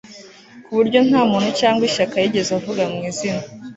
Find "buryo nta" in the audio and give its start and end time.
0.77-1.21